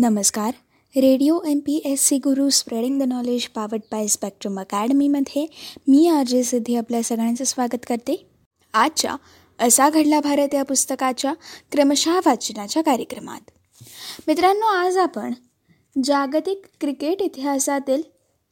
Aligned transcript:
नमस्कार. 0.00 0.54
Radio 0.96 1.38
M 1.46 1.58
P 1.58 1.76
S 1.84 2.00
C 2.00 2.16
Guru 2.16 2.48
spreading 2.50 3.00
the 3.00 3.02
knowledge 3.02 3.46
powered 3.48 3.82
by 3.92 4.06
Spectrum 4.06 4.60
अकॅडमीमध्ये 4.60 5.46
मी 5.88 6.08
R 6.08 6.26
J 6.26 6.42
Siddhi 6.42 6.76
आपल्या 6.76 7.02
सगळ्यांचं 7.02 7.44
स्वागत 7.44 7.86
करते. 7.88 8.26
आजच्या 8.74 9.16
असा 9.58 9.88
घडला 9.90 10.20
भारत 10.20 10.54
या 10.54 10.62
पुस्तकाच्या 10.62 11.32
क्रमशः 11.72 12.20
वाचनाच्या 12.26 12.82
कार्यक्रमात. 12.82 13.40
मित्रांनो 14.28 14.66
आज 14.66 14.96
आपण 14.96 15.34
जागतिक 16.04 16.62
क्रिकेट 16.80 17.22
इतिहासातील 17.22 18.02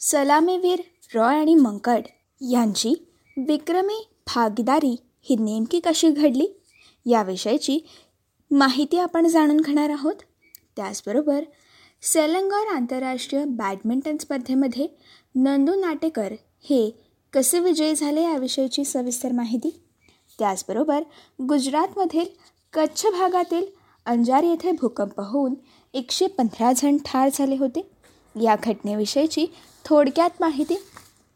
सलामीवीर 0.00 0.80
रॉय 1.14 1.38
आणि 1.38 1.54
मंकड 1.54 2.02
यांची 2.40 2.94
विक्रमी 3.36 4.04
भागीदारी 4.26 4.96
ही 5.22 5.36
नेमकी 5.36 5.80
कशी 5.80 6.10
घडली 6.10 6.62
याविषयीची 7.06 7.78
माहिती 8.50 8.98
आपण 8.98 9.26
जाणून 9.26 9.60
घेणार 9.60 9.90
आहोत. 9.90 10.14
त्याचबरोबर 10.77 11.45
सेलंगार 12.02 12.74
आंतरराष्ट्रीय 12.74 13.45
बॅडमिंटन 13.45 14.16
स्पर्धेमध्ये 14.16 14.87
नंदू 15.34 15.74
नाटेकर 15.74 16.32
हे 16.60 16.91
कसे 17.32 17.60
विजयी 17.60 17.95
झाले 17.95 18.23
याविषयीची 18.23 18.84
सविस्तर 18.84 19.32
माहिती? 19.32 19.70
त्याचबरोबर 20.38 21.02
गुजरातमधील 21.48 22.27
कच्छ 22.73 23.06
भागातील 23.06 23.65
अंजार 24.06 24.42
येथे 24.42 24.73
भूकंप 24.73 25.20
होऊन 25.20 25.54
एकशे 25.95 26.27
पंधरा 26.27 26.73
जण 26.73 26.96
ठार 27.04 27.29
झाले 27.34 27.56
होते. 27.56 27.90
या 28.43 28.56
घटनेविषयीची 28.65 29.46
थोडक्यात 29.84 30.30
माहिती 30.40 30.77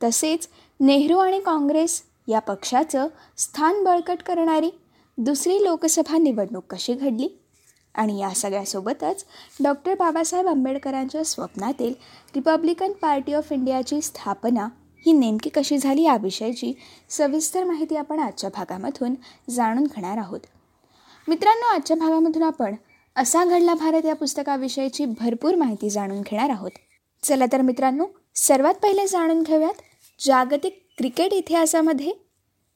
तसेच 0.02 0.48
नेहरू 0.80 1.18
आणि 1.18 1.40
काँग्रेस 1.40 2.02
या 2.28 2.38
पक्षाचं 2.38 3.08
स्थान 3.38 3.84
बळकट 3.84 4.22
करणारी 4.22 4.70
दुसरी 5.18 5.64
लोकसभा 5.64 6.18
निवडणूक 6.18 6.64
कशी 6.70 6.94
घडली? 6.94 7.28
आणि 7.94 8.18
या 8.18 8.30
सगळ्यासोबतच 8.30 9.24
डॉक्टर 9.62 9.94
बाबासाहेब 9.94 10.46
आंबेडकरांच्या 10.46 11.24
स्वप्नातील 11.24 11.94
रिपब्लिकन 12.36 12.92
पार्टी 12.92 13.32
ऑफ 13.32 13.52
इंडियाची 13.52 14.00
स्थापना 14.02 14.68
ही 15.06 15.12
नेमकी 15.12 15.50
कशी 15.50 15.78
झाली 15.78 16.02
याविषयीची 16.02 16.72
सविस्तर 17.10 17.64
माहिती 17.64 17.96
आपण 17.96 18.18
आजच्या 18.18 18.50
भागामधून 18.54 19.14
जाणून 19.50 19.84
घेणार 19.84 20.18
आहोत. 20.18 20.40
मित्रांनो 21.28 21.66
आजच्या 21.66 21.96
भागामधून 21.96 22.42
आपण 22.42 22.74
असा 23.16 23.44
घडला 23.44 23.74
भारत 23.74 24.04
या 24.04 24.14
पुस्तकाविषयीची 24.14 25.04
भरपूर 25.04 25.54
माहिती 25.54 25.90
जाणून 25.90 26.20
घेणार 26.20 26.50
आहोत. 26.50 26.70
चला 27.22 27.44
तर 27.52 27.60
मित्रांनो 27.60 28.04
सर्वात 28.34 28.74
पहिले 28.74 29.06
जाणून 29.06 29.42
घेऊयात 29.42 29.82
जागतिक 30.18 30.86
क्रिकेट 30.98 31.32
इतिहासामध्ये 31.32 32.12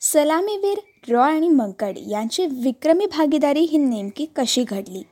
सलामीवीर 0.05 0.79
रॉय 1.09 1.35
आणि 1.35 1.49
मंकड 1.49 1.99
यांची 2.09 2.45
विक्रमी 2.63 3.07
भागीदारी 3.07 3.61
ही 3.61 3.79
नेमकी 3.79 4.27
कशी 4.37 4.65
घडली? 4.65 5.03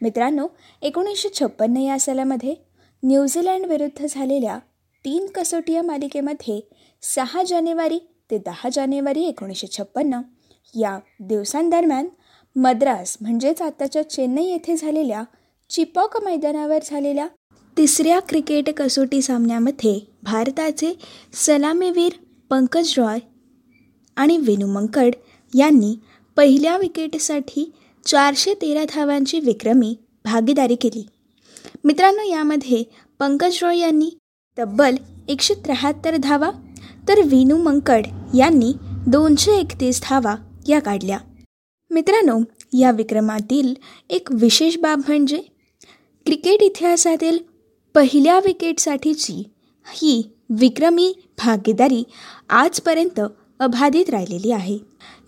मित्रांनो 0.00 0.46
एकोणीसशे 0.82 1.28
छप्पन्न 1.34 1.76
या 1.76 1.98
सालामध्ये 1.98 2.54
न्यूझीलंड 3.02 3.66
विरुद्ध 3.66 4.06
झालेल्या 4.06 4.58
तीन 5.04 5.26
कसोटी 5.26 5.80
मालिकेमध्ये 5.80 6.60
सहा 7.02 7.42
जानेवारी 7.42 7.98
ते 8.30 8.38
दहा 8.38 8.68
जानेवारी 8.72 9.24
एकोणीसशे 9.24 9.66
छप्पन्न 9.66 10.20
या 10.74 10.98
दिवसांदरम्यान 11.20 12.08
मद्रास 12.56 13.16
म्हणजेच 13.20 13.62
आताच्या 13.62 14.08
चेन्नई 14.10 14.44
येथे 14.44 14.76
झालेल्या 14.76 15.22
चिपॉक 15.70 16.16
मैदानावर 16.24 16.78
झालेल्या 16.84 17.26
तिसऱ्या 17.76 18.20
क्रिकेट 18.20 18.70
कसोटी 18.70 19.22
सामन्यामध्ये 19.22 19.98
भारताचे 20.22 20.94
सलामीवीर 21.34 22.12
पंकज 22.50 22.94
रॉय 22.98 23.18
आणि 24.16 24.36
विनू 24.36 24.66
मंकड 24.66 25.14
यांनी 25.54 25.94
पहिल्या 26.36 26.76
विकेटसाठी 26.76 27.70
चारशे 28.06 28.54
तेरा 28.54 28.84
धावांची 28.94 29.40
विक्रमी 29.40 29.94
भागीदारी 30.24 30.74
केली. 30.74 31.06
मित्रांनो 31.84 32.22
यामध्ये 32.22 32.82
पंकज 33.18 33.58
रॉय 33.62 33.78
यांनी 33.78 34.10
तब्बल 34.58 34.94
एकशे 35.28 35.54
त्र्याहत्तर 35.54 36.16
धावा 36.16 36.50
तर 37.08 37.20
विनू 37.26 37.56
मंकड 37.56 38.06
यांनी 38.34 38.72
दोनशे 39.06 39.52
एकतीस 39.52 40.00
धावा 40.02 40.34
या 40.68 40.80
काढल्या. 40.80 41.18
मित्रांनो 41.90 42.38
या 42.78 42.90
विक्रमातील 42.90 43.74
एक 44.10 44.28
विशेष 44.32 44.76
बाब 44.78 45.00
म्हणजे 45.08 45.42
क्रिकेट 46.26 46.62
इतिहासातील 46.62 47.38
पहिल्या 47.94 48.38
विकेटसाठीची 48.38 49.42
ही 49.94 50.22
विक्रमी 50.50 51.12
भागीदारी 51.38 52.02
आजपर्यंत 52.50 53.20
अबाधित 53.62 54.10
राहिलेली 54.10 54.50
आहे. 54.52 54.78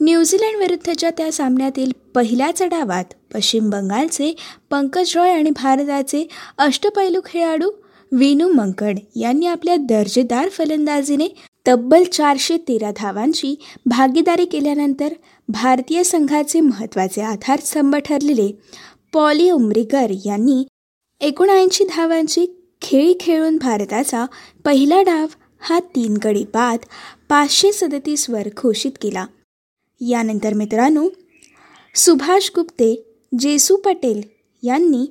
न्यूझीलंड 0.00 0.56
विरुद्धच्या 0.58 1.10
त्या 1.10 1.30
सामन्यातील 1.32 1.92
पहिल्याच 2.14 2.62
डावात 2.62 3.14
पश्चिम 3.34 3.68
बंगालचे 3.70 4.32
पंकज 4.70 5.16
रॉय 5.16 5.30
आणि 5.30 5.50
भारताचे 5.50 6.26
अष्टपैलू 6.58 7.20
खेळाडू 7.24 7.70
विनू 8.12 8.48
मंकड 8.48 8.98
यांनी 9.16 9.46
आपल्या 9.46 9.76
दर्जेदार 9.76 10.48
फलंदाजीने 10.48 11.28
तब्बल 11.66 12.04
चारशे 12.04 12.56
तेरा 12.68 12.90
धावांची 12.96 13.54
भागीदारी 13.86 14.44
केल्यानंतर 14.44 15.12
भारतीय 15.48 16.02
संघाचे 16.02 16.60
महत्त्वाचे 16.60 17.22
आधारस्तंभ 17.22 17.96
ठरलेले 17.96 18.50
पॉली 19.12 19.50
उमरीकर 19.50 20.12
यांनी 20.24 20.62
एकोणऐंशी 21.20 21.84
धावांची 21.84 22.46
खेळी 22.82 23.14
खेळून 23.20 23.56
भारताचा 23.56 24.24
पहिला 24.64 25.02
डाव 25.02 25.26
हा 25.60 25.78
तीन 25.94 26.16
गडी 26.24 26.44
बाद 26.54 26.78
पाचशे 27.34 27.72
सदतीसवर 27.72 28.48
घोषित 28.56 28.90
केला. 29.02 29.26
यानंतर 30.00 30.54
मित्रांनो 30.54 31.08
सुभाष 31.94 32.50
गुप्ते 32.56 33.16
जेसू 33.38 33.76
पटेल 33.76 34.22
यांनी 34.62 35.06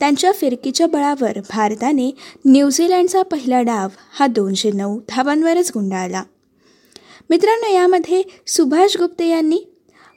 त्यांच्या 0.00 0.32
फिरकीच्या 0.32 0.86
बळावर 0.86 1.38
भारताने 1.50 2.10
न्यूझीलंडचा 2.44 3.22
पहिला 3.22 3.62
डाव 3.62 3.88
हा 4.12 4.26
दोनशे 4.26 4.70
नऊ 4.70 5.00
धावांवरच 5.08 5.70
गुंडाळला. 5.74 6.22
मित्रांनो 7.30 7.74
यामध्ये 7.74 8.22
सुभाष 8.46 8.96
गुप्ते 8.96 9.28
यांनी 9.28 9.62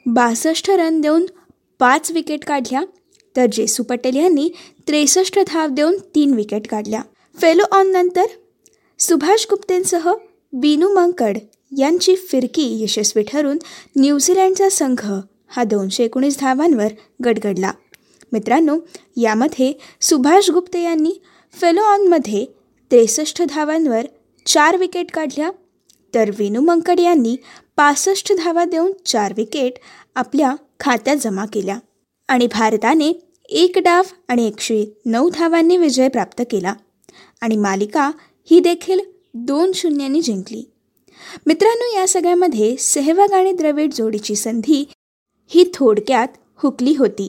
बासष्ट 0.06 0.70
रन 0.70 1.00
देऊन 1.00 1.26
पाच 1.78 2.10
विकेट 2.10 2.44
काढल्या 2.44 2.82
तर 3.36 3.46
जेसू 3.52 3.82
पटेल 3.82 4.16
यांनी 4.16 4.50
त्रेसष्ट 4.88 5.38
धाव 5.46 5.68
देऊन 5.68 5.96
तीन 6.14 6.34
विकेट 6.34 6.66
काढल्या. 6.66 7.02
फेलो 7.40 7.62
ऑन 7.72 7.92
नंतर 7.92 8.26
सुभाष 8.98 9.46
गुप्तेंसह 9.50 10.12
बिनू 10.52 10.88
मंकड 10.94 11.38
यांची 11.78 12.14
फिरकी 12.16 12.82
यशस्वी 12.82 13.22
ठरून 13.22 13.58
न्यूझीलंडचा 13.96 14.68
संघ 14.68 15.12
हा 15.48 15.64
दोनशे 15.64 16.04
एकोणीस 16.04 16.38
धावांवर 16.38 16.92
गडगडला. 17.24 17.72
मित्रांनो 18.32 18.76
यामध्ये 19.16 19.72
सुभाष 20.00 20.50
गुप्ते 20.50 20.82
यांनी 20.82 21.12
फेलो 21.54 21.80
ऑनमध्ये 21.80 22.44
त्रेसष्ट 22.90 23.42
धावांवर 23.48 24.06
चार 24.46 24.76
विकेट 24.76 25.10
काढल्या 25.10 25.50
तर 26.14 26.30
विनू 26.38 26.60
मंकड 26.60 27.00
यांनी 27.00 27.36
पासष्ट 27.76 28.32
धावा 28.38 28.64
देऊन 28.64 28.92
चार 29.06 29.32
विकेट 29.36 29.72
आपल्या 30.14 30.54
खात्यात 30.80 31.16
जमा 31.16 31.44
केल्या 31.46 31.78
आणि 32.28 32.46
भारताने 32.46 33.12
एक 33.48 33.78
डाव 33.78 34.02
आणि 34.28 34.46
एकशे 34.46 34.84
नऊ 35.06 35.30
धावांनी 35.30 35.76
विजय 35.76 36.08
प्राप्त 36.08 36.42
केला. 36.50 36.74
आणि 37.40 37.56
मालिका 37.56 38.10
ही 38.50 38.60
देखील 38.60 39.00
दोन 39.34 39.70
शून्यांनी 39.74 40.20
जिंकली. 40.20 40.62
मित्रांनो 41.46 42.00
या 42.00 42.08
सगळ्यामध्ये 42.08 42.76
सेहवाग 42.76 43.32
आणि 43.32 43.52
द्रविड 43.52 43.92
जोडीची 43.92 44.36
संधी 44.36 44.84
ही 45.48 45.70
थोडक्यात 45.74 46.28
हुकली 46.56 46.94
होती. 46.98 47.28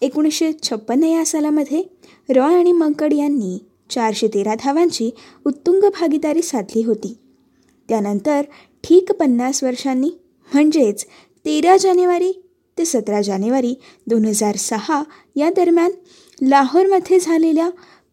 एकोणीसशे 0.00 0.52
छप्पन्न 0.62 1.04
या 1.04 1.24
सालामध्ये 1.24 1.82
रॉय 2.28 2.54
आणि 2.54 2.72
मंकड 2.72 3.12
यांनी 3.12 3.58
चारशे 3.90 4.28
तेरा 4.28 4.54
धावांची 4.54 5.10
उत्तुंग 5.46 5.80
भागीदारी 5.80 6.42
साधली 6.42 6.82
होती. 6.82 7.16
त्यानंतर 7.88 8.42
ठीक 8.84 9.12
पन्नास 9.12 9.64
वर्षांनी 9.64 10.10
म्हणजेच 10.52 11.04
तेरा 11.44 11.76
जानेवारी 11.76 12.32
ते 12.78 12.84
सतरा 12.84 13.22
जानेवारी 13.22 13.74
दोन 14.06 14.24
हजार 14.24 14.56
सहा 14.56 15.02
या 15.36 15.50
दरम्यान 15.50 15.90
लाहोरमध्ये 16.42 17.20
झालेल्या 17.20 17.70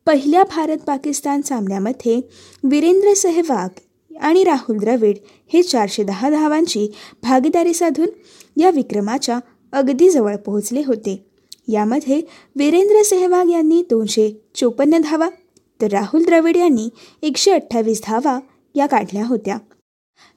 पहिल्या 0.07 0.43
भारत 0.43 0.77
पाकिस्तान 0.87 1.41
सामन्यामध्ये 1.41 2.19
वीरेंद्र 2.63 3.13
सेहवाग 3.13 3.79
आणि 4.21 4.43
राहुल 4.43 4.77
द्रविड 4.77 5.17
हे 5.53 5.61
चारशे 5.63 6.03
दहा 6.03 6.29
धावांची 6.29 6.87
भागीदारी 7.23 7.73
साधून 7.73 8.09
या 8.57 8.69
विक्रमाच्या 8.69 9.39
अगदी 9.73 10.09
जवळ 10.09 10.35
पोहोचले 10.35 10.83
होते. 10.85 11.17
यामध्ये 11.67 12.21
वीरेंद्र 12.55 13.01
सेहवाग 13.03 13.49
यांनी 13.49 13.81
दोनशे 13.89 14.29
चोपन्न 14.55 15.01
धावा 15.03 15.29
तर 15.79 15.91
राहुल 15.91 16.23
द्रविड 16.23 16.57
यांनी 16.57 16.89
एकशे 17.23 17.51
अठ्ठावीस 17.51 18.01
धावा 18.05 18.39
या 18.75 18.85
काढल्या 18.85 19.25
होत्या. 19.25 19.57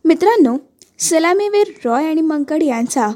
मित्रांनो 0.05 0.57
सलामीवीर 0.99 1.73
रॉय 1.85 2.07
आणि 2.07 2.21
मंकड 2.21 2.63
यांचा 2.63 3.11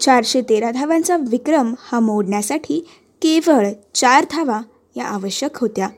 चारशे 0.00 0.40
तेरा 0.40 0.70
धावांचा 0.70 1.16
विक्रम 1.30 1.74
हा 1.78 2.00
मोडण्यासाठी 2.00 2.84
केवळ 3.22 3.66
चार 3.94 4.24
धावा 4.30 4.60
या 4.96 5.04
आवश्यक 5.04 5.56
होत्या. 5.56 5.88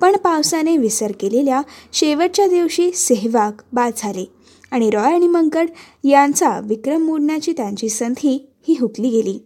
पण 0.00 0.16
पावसाने 0.16 0.76
विसर 0.76 1.12
केलेल्या 1.20 1.62
शेवटच्या 1.92 2.46
दिवशी 2.46 2.92
सेहवाग 2.92 3.52
बाद 3.72 3.92
झाले 3.96 4.24
आणि 4.70 4.90
रॉय 4.90 5.14
आणि 5.14 5.26
मंकड 5.26 5.68
यांचा 6.04 6.60
विक्रम 6.64 7.02
मोडण्याची 7.02 7.52
त्यांची 7.52 7.88
संधी 7.88 8.48
ही 8.68 8.76
हुकली 8.80 9.10
गेली. 9.10 9.38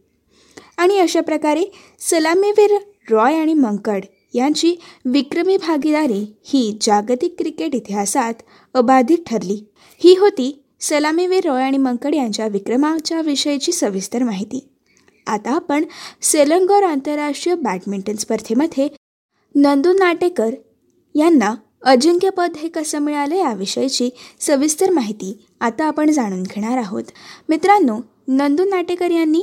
आणि 0.77 0.99
अशा 0.99 1.21
प्रकारे 1.21 1.65
सलामीवीर 2.01 2.71
रॉय 3.11 3.35
आणि 3.35 3.55
मंकड 3.55 4.05
यांची 4.35 4.75
विक्रमी 5.05 5.57
भागीदारी 5.57 6.37
ही 6.45 6.79
जागतिक 6.81 7.35
क्रिकेट 7.39 7.75
इतिहासात 7.75 8.35
अबाधित 8.75 9.19
ठरली. 9.27 9.65
ही 10.05 10.17
होती 10.17 10.63
सलामीवीर 10.81 11.45
रॉय 11.45 11.63
आणि 11.63 11.79
मंकड 11.79 12.15
यांच्या 12.15 12.47
विक्रमाच्या 12.47 13.21
विषयीची 13.21 13.73
सविस्तर 13.73 14.23
माहिती. 14.23 14.68
आता 15.29 15.55
आपण 15.55 15.85
सेलंगोर 16.23 16.83
आंतरराष्ट्रीय 16.83 17.55
बॅडमिंटन 17.55 18.17
स्पर्धेमध्ये 18.17 18.89
नंदू 19.55 19.93
नाटेकर 19.93 20.55
यांना 21.15 21.55
अजिंक्यपद 21.83 22.57
हे 22.57 22.69
कसं 22.69 22.99
मिळालं 22.99 23.35
याविषयीची 23.35 24.09
सविस्तर 24.41 24.91
माहिती 24.91 25.33
आता 25.61 25.85
आपण 25.85 26.11
जाणून 26.11 26.43
घेणार 26.43 26.79
आहोत. 26.79 27.03
मित्रांनो 27.49 27.99
नंदू 28.29 28.65
नाटेकर 28.65 29.11
यांनी 29.11 29.43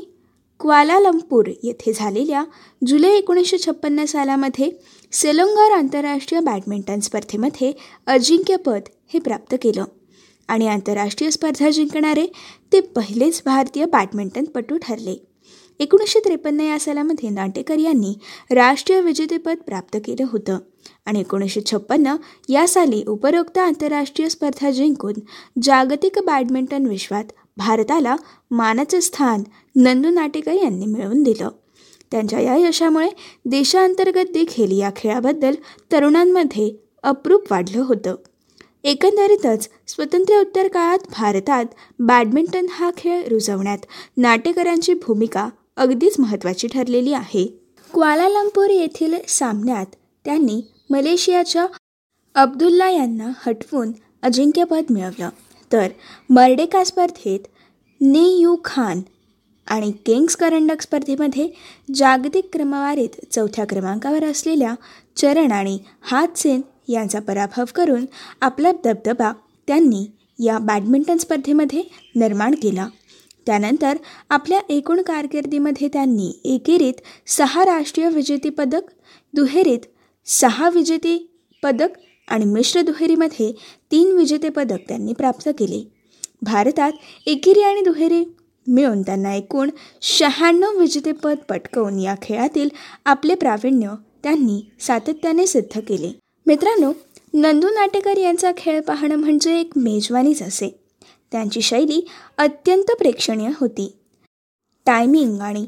क्वालालंपूर 0.60 1.50
येथे 1.64 1.94
झालेल्या 1.94 2.44
जुलै 2.88 3.10
एकोणीसशे 3.10 3.58
छप्पन्न 3.58 4.06
सालामध्ये 4.06 4.70
सेलंगार 5.12 5.72
आंतरराष्ट्रीय 5.72 6.42
बॅडमिंटन 6.42 7.00
स्पर्धेमध्ये 7.00 7.72
अजिंक्यपद 8.08 8.90
हे 9.14 9.20
प्राप्त 9.20 9.56
केलं 9.62 9.86
आणि 10.48 10.68
आंतरराष्ट्रीय 10.68 11.32
स्पर्धा 11.32 11.70
जिंकणारे 11.70 12.26
ते 12.74 12.80
पहिलेच 12.80 13.42
भारतीय 13.46 13.86
बॅडमिंटनपटू 13.86 14.78
ठरले. 14.78 15.16
एकोणीसशे 15.80 16.20
त्रेपन्न 16.20 16.60
या 16.60 16.80
सालामध्ये 16.80 17.30
नाटेकर 17.30 17.78
यांनी 17.78 18.14
राष्ट्रीय 18.52 19.02
विजेतेपद 19.02 19.58
प्राप्त 19.68 19.98
केलं 20.06 20.26
होतं. 20.32 20.58
आणि 21.06 21.20
एकोणीसशे 21.20 21.62
छप्पन्न 21.66 22.16
या 22.50 22.68
साली 22.68 23.04
उपरोक्त 23.08 23.58
आंतरराष्ट्रीय 23.58 24.30
स्पर्धा 24.30 24.72
जिंकून 24.72 25.14
जागतिक 25.62 26.20
बॅडमिंटन 26.26 26.86
विश्वात 26.86 27.24
भारताला 27.58 28.16
मानाचं 28.52 29.00
स्थान 29.00 29.44
नंदू 29.76 30.10
नाटेकर 30.10 30.52
यांनी 30.52 30.86
मिळवून 30.86 31.24
दिलं. 31.24 31.50
त्यांच्या 32.12 32.40
या 32.40 32.56
यशामुळे 32.56 33.10
देशांतर्गत 33.46 34.32
देखील 34.34 34.80
या 34.80 34.90
खेळाबद्दल 34.96 35.56
तरुणांमध्ये 35.92 36.72
अप्रूप 37.04 37.52
वाढलं 37.52 37.82
होतं. 37.82 38.16
एकंदरीतच 38.84 39.70
स्वतंत्र 39.88 40.40
उत्तर 40.40 40.68
काळात 40.68 41.00
भारतात 41.12 41.66
बॅडमिंटन 42.00 42.66
हा 42.70 42.92
खेळ 42.98 43.28
रुजवण्यात 43.28 43.78
नाटेकरांची 44.18 44.94
भूमिका 44.94 45.50
अगदीच 45.78 46.20
महत्त्वाची 46.20 46.68
ठरलेली 46.68 47.14
आहे. 47.14 47.46
क्वालालंपूर 47.94 48.70
येथील 48.70 49.16
सामन्यात 49.28 49.96
त्यांनी 50.26 50.62
मलेशियाच्या 50.90 51.66
अब्दुल्ला 52.36 52.90
यांना 52.90 53.32
हटवून 53.46 53.92
अजिंक्यपद 54.24 54.84
मिळवलं. 54.90 55.30
तर 55.72 55.88
मर्डेका 56.30 56.84
स्पर्धेत 56.84 57.40
ने 58.02 58.28
यू 58.40 58.56
खान 58.66 59.02
आणि 59.68 59.92
किंग्स 60.06 60.36
करंडक 60.36 60.82
स्पर्धेमध्ये 60.82 61.48
जागतिक 61.96 62.50
क्रमवारीत 62.54 63.26
चौथ्या 63.32 63.66
क्रमांकावर 63.66 64.24
असलेल्या 64.24 64.74
चरण 65.18 65.52
आणि 65.52 65.78
हातसेन 66.02 66.62
यांचा 66.88 67.20
पराभव 67.20 67.64
करून 67.76 68.06
आपला 68.42 68.72
दबदबा 68.84 69.32
त्यांनी 69.68 70.06
या 70.40 70.58
बॅडमिंटन 70.58 71.18
स्पर्धेमध्ये 71.18 71.84
निर्माण 72.16 72.56
केला. 72.56 72.88
त्यानंतर 73.46 73.98
आपल्या 74.30 74.60
एकूण 74.70 75.02
कारकिर्दीमध्ये 75.02 75.88
त्यांनी 75.88 76.32
एकेरीत 76.46 76.94
सहा 77.28 77.66
राष्ट्रीय 77.66 78.10
विजेतेपदक 78.10 78.82
दुहेरीत 79.34 79.80
सहा 80.26 80.70
विजेते 80.70 81.18
पदक 81.64 81.98
आणि 82.28 82.46
मिश्र 82.46 82.82
दुहेरीमध्ये 82.82 83.52
तीन 83.92 84.12
विजेतेपदक 84.12 84.88
त्यांनी 84.88 85.14
प्राप्त 85.14 85.50
केले. 85.50 85.84
भारतात 86.42 86.92
एकेरी 87.26 87.62
आणि 87.62 87.82
दुहेरी 87.82 88.24
मिळून 88.68 89.02
त्यांना 89.02 89.34
एकूण 89.34 89.70
शहाण्णव 90.02 90.80
विजेतेपद 90.80 91.38
पटकवून 91.50 92.00
या 92.00 92.16
खेळातील 92.22 92.70
आपले 93.06 93.36
प्रावीण्य 93.36 93.94
त्यांनी 94.24 94.62
सातत्याने 94.80 95.46
सिद्ध 95.48 95.80
केले. 95.80 96.12
मित्रांनो 96.46 96.92
नंदू 97.34 97.68
नाटेकर 97.68 98.18
यांचा 98.18 98.52
खेळ 98.58 98.82
पाहणं 98.82 99.16
म्हणजे 99.16 99.60
एक 99.60 99.72
मेजवानीच 99.76 100.42
असे. 100.42 100.85
त्यांची 101.36 101.62
शैली 101.62 102.08
अत्यंत 102.38 102.92
प्रेक्षणीय 102.92 103.50
होती. 103.60 103.98
टायमिंग 104.86 105.40
आणि 105.40 105.66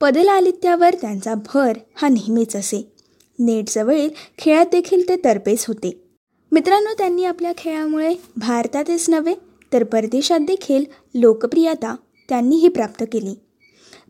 पदलालित्यावर 0.00 0.94
त्यांचा 0.94 1.34
भर 1.34 1.78
हा 1.94 2.08
नेहमीच 2.08 2.56
असे. 2.56 2.92
नेटजवळील 3.38 4.10
खेळात 4.38 4.66
देखील 4.72 5.08
ते 5.08 5.16
तरपेस 5.16 5.66
होते. 5.66 6.04
मित्रांनो 6.52 6.90
त्यांनी 6.98 7.24
आपल्या 7.24 7.52
खेळामुळे 7.58 8.14
भारतातच 8.36 9.10
नव्हे 9.10 9.34
तर 9.72 9.84
परदेशात 9.84 10.40
देखील 10.40 10.84
लोकप्रियता 11.14 11.94
त्यांनीही 12.28 12.68
प्राप्त 12.68 13.04
केली. 13.12 13.34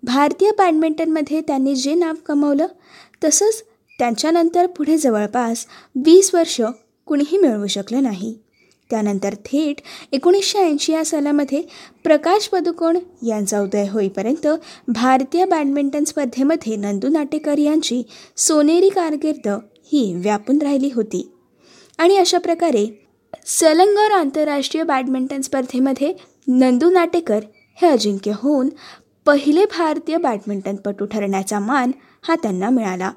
भारतीय 0.02 0.50
बॅडमिंटनमध्ये 0.58 1.40
त्यांनी 1.40 1.74
जे 1.74 1.94
नाव 1.94 2.14
कमवलं 2.26 2.66
तसंच 3.24 3.64
त्यांच्यानंतर 3.98 4.66
पुढे 4.66 4.98
जवळपास 4.98 5.66
वीस 5.96 6.34
वर्ष 6.34 6.60
कुणीही 7.06 7.38
मिळवू 7.38 7.66
शकलं 7.66 8.02
नाही. 8.02 8.38
त्यानंतर 8.90 9.34
थेट 9.34 9.80
एकोणीसशे 10.12 10.58
ऐंशी 10.58 10.92
या 10.92 11.04
सालामध्ये 11.04 11.62
प्रकाश 12.04 12.48
पदुकोण 12.48 12.98
यांचा 13.26 13.60
उदय 13.60 13.88
होईपर्यंत 13.88 14.46
भारतीय 14.88 15.44
बॅडमिंटन 15.44 16.04
स्पर्धेमध्ये 16.04 16.76
नंदू 16.76 17.08
नाटेकर 17.08 17.58
यांची 17.58 18.02
सोनेरी 18.36 18.88
कारकीर्द 18.88 19.48
ही 19.92 20.12
व्यापून 20.14 20.62
राहिली 20.62 20.90
होती. 20.94 21.28
आणि 21.98 22.16
अशा 22.16 22.38
प्रकारे 22.38 22.86
सलंगर 23.46 24.12
आंतरराष्ट्रीय 24.12 24.84
बॅडमिंटन 24.84 25.40
स्पर्धेमध्ये 25.40 26.12
नंदू 26.48 26.90
नाटेकर 26.90 27.40
हे 27.82 27.88
अजिंक्य 27.88 28.32
होऊन 28.36 28.68
पहिले 29.26 29.64
भारतीय 29.64 30.16
बॅडमिंटनपटू 30.16 31.06
ठरण्याचा 31.06 31.58
मान 31.58 31.90
हा 32.22 32.34
त्यांना 32.34 32.70
मिळाला. 32.70 33.10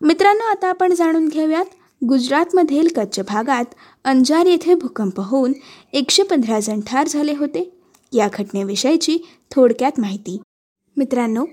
मित्रांनो 0.00 0.50
आता 0.50 0.68
आपण 0.68 0.94
जाणून 0.94 1.28
घेऊयात 1.28 1.64
गुजरातमधील 2.04 2.88
कच्छ 2.96 3.20
भागात 3.20 3.64
अंजार 4.04 4.46
येथे 4.46 4.74
भूकंप 4.74 5.20
होऊन 5.20 5.52
एकशे 5.92 6.22
पंधरा 6.22 6.60
जण 6.60 6.80
ठार 6.80 7.08
झाले 7.08 7.32
होते. 7.32 7.72
या 8.12 8.28
घटनेविषयीची 8.34 9.18
थोडक्यात 9.50 10.00
माहिती. 10.00 10.38
मित्रांनो 10.96 11.44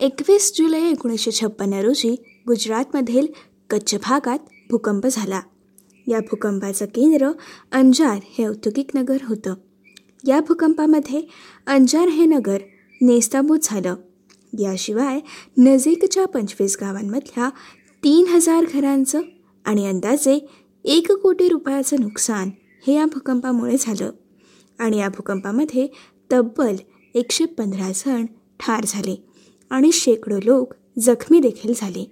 एकवीस 0.00 0.52
जुलै 0.56 0.82
एकोणीसशे 0.82 1.30
छप्पन्न 1.30 1.72
रोजी 1.72 2.16
गुजरातमधील 2.46 3.26
कच्छ 3.70 3.94
भागात 3.94 4.38
भूकंप 4.70 5.06
झाला. 5.06 5.40
या 6.06 6.20
भूकंपाचं 6.20 6.86
केंद्र 6.86 7.30
अंजार 7.72 8.18
हे 8.38 8.46
औद्योगिक 8.46 8.90
नगर 8.94 9.16
होतं. 9.24 9.54
या 10.26 10.40
भूकंपामध्ये 10.40 11.28
अंजार 11.66 12.08
हे 12.08 12.24
नगर 12.24 12.58
नेस्ताबूत 13.00 13.58
झालं. 13.62 13.94
याशिवाय 14.58 15.20
नजीकच्या 15.58 16.26
पंचवीस 16.26 16.76
गावांमधल्या 16.80 17.50
तीन 18.04 18.26
हजार 18.26 18.64
घरांचं 18.74 19.20
आणि 19.68 19.86
अंदाजे 19.86 20.46
एक 20.84 21.12
कोटी 21.12 21.48
रुपयाचं 21.48 21.96
नुकसान 22.00 22.50
हे 22.86 22.94
या 22.94 23.06
भूकंपामुळे 23.06 23.76
झालं. 23.80 24.10
आणि 24.78 24.98
या 24.98 25.08
भूकंपामध्ये 25.08 25.88
तब्बल 26.32 26.76
एकशे 27.14 27.44
पंधरा 27.44 27.90
जण 27.94 28.26
ठार 28.60 28.84
झाले 28.88 29.24
आणि 29.70 29.92
शेकडो 29.92 30.36
लोक 30.44 30.74
जखमी 30.98 31.40
देखील 31.40 31.72
झाले. 31.76 32.10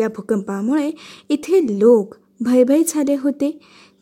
या 0.00 0.08
भूकंपामुळे 0.08 0.90
इथे 1.28 1.78
लोक 1.78 2.14
भयभीत 2.40 2.84
झाले 2.88 3.16
होते 3.20 3.50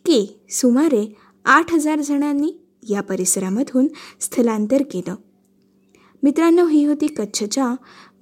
की 0.05 0.41
सुमारे 0.50 1.17
आठ 1.45 1.75
हजार 1.75 2.00
जणांनी 2.00 2.53
या 2.91 3.00
परिसरामधून 3.00 3.88
स्थलांतर 4.21 4.83
केलं. 4.93 5.15
मित्रांनो 6.23 6.67
ही 6.67 6.85
होती 6.85 7.07
कच्छच्या 7.07 7.75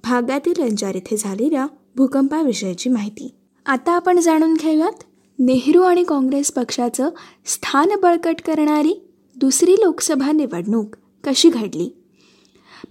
भागातील 0.03 0.61
अंजार 0.61 0.95
येथे 0.95 1.17
झालेल्या 1.17 1.67
भूकंपाविषयीची 1.95 2.89
माहिती. 2.89 3.35
आता 3.65 3.91
आपण 3.91 4.19
जाणून 4.19 4.53
घेऊयात 4.53 5.03
नेहरू 5.39 5.81
आणि 5.81 6.03
काँग्रेस 6.03 6.51
पक्षाचं 6.51 7.09
स्थान 7.45 7.89
बळकट 8.01 8.41
करणारी 8.45 8.93
दुसरी 9.35 9.73
लोकसभा 9.73 10.31
निवडणूक 10.31 10.95
कशी 11.23 11.49
घडली? 11.49 11.89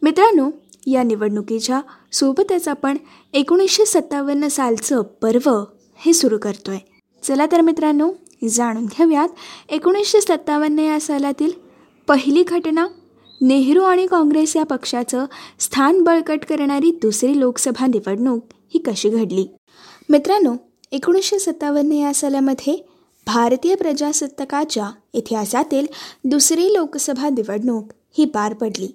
मित्रांनो 0.03 0.50
या 0.87 1.03
निवडणुकीच्या 1.03 1.81
सोबतच 2.12 2.69
आपण 2.69 2.97
एकोणीसशे 3.33 3.85
सत्तावन्न 3.87 4.49
सालचं 4.49 5.03
पर्व 5.23 5.50
हे 5.97 6.12
सुरू 6.12 6.39
करतोय. 6.39 6.79
चला 7.23 7.47
तर 7.53 7.61
मित्रांनो 7.61 8.11
जाणून 8.50 8.87
घेऊयात 8.87 9.29
एकोणीसशे 9.69 10.21
सत्तावन्न 10.21 10.79
या 10.79 11.00
सालातील 11.00 11.50
पहिली 12.09 12.43
घटना 12.43 12.87
नेहरू 13.41 13.83
आणि 13.83 14.07
काँग्रेस 14.07 14.57
या 14.57 14.65
पक्षाचं 14.65 15.27
स्थान 15.59 16.03
बळकट 16.03 16.45
करणारी 16.45 16.91
दुसरी 17.03 17.39
लोकसभा 17.41 17.87
निवडणूक 17.87 18.45
ही 18.75 18.79
कशी 18.79 19.09
घडली? 19.09 19.47
मित्रांनो 20.11 20.55
एकोणीसशे 20.93 21.38
सत्तावन्न 21.38 21.93
या 21.93 22.14
सालामध्ये 22.14 22.88
भारतीय 23.26 23.75
प्रजासत्ताकाच्या 23.75 24.90
इतिहासातील 25.12 25.87
दुसरी 26.25 26.73
लोकसभा 26.73 27.29
निवडणूक 27.29 27.93
ही 28.19 28.25
पार 28.25 28.52
पडली. 28.52 28.88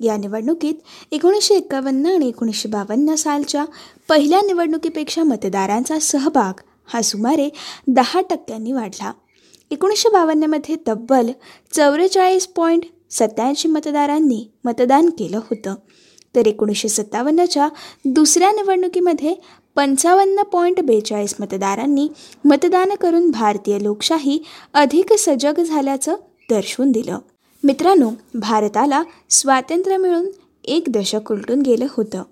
या 0.00 0.16
निवडणुकीत 0.16 0.74
एकोणीसशे 1.12 1.54
एकावन्न 1.54 2.06
आणि 2.06 2.28
एकोणीसशे 2.28 2.68
बावन्न 2.68 3.14
सालच्या 3.14 3.64
पहिल्या 4.08 4.40
निवडणुकीपेक्षा 4.40 5.22
मतदारांचा 5.22 5.98
सहभाग 5.98 6.60
हा 6.86 7.02
सुमारे 7.02 7.48
दहा 7.88 8.20
टक्क्यांनी 8.20 8.72
वाढला. 8.72 9.12
एकोणीसशे 9.70 10.08
बावन्नमध्ये 10.08 10.76
तब्बल 10.88 11.30
चौवेचाळीस 11.72 12.46
पॉईंट 12.46 12.82
सत्याऐंशी 13.10 13.68
मतदारांनी 13.68 14.50
मतदान 14.64 15.10
केलं 15.10 15.36
होतं. 15.36 15.74
तर 16.36 16.46
एकोणीसशे 16.46 16.88
सत्तावन्नच्या 16.88 17.68
दुसऱ्या 18.04 18.52
निवडणुकीमध्ये 18.52 19.34
पंचावन्न 19.74 20.42
पॉईंट 20.42 20.80
बेचाळीस 20.80 21.34
मतदारांनी 21.40 22.08
मतदान 22.44 22.94
करून 23.00 23.30
भारतीय 23.30 23.78
लोकशाही 23.82 24.42
अधिक 24.74 25.12
सजग 25.12 25.60
झाल्याचं 25.60 26.16
दर्शवून 26.50 26.92
दिलं. 26.92 27.18
मित्रांनो 27.64 28.10
भारताला 28.34 29.02
स्वातंत्र्य 29.30 29.96
मिळून 29.96 30.26
एक 30.64 30.84
दशक 30.88 31.32
उलटून 31.32 31.62
गेलं 31.62 31.86
होतं. 31.90 32.22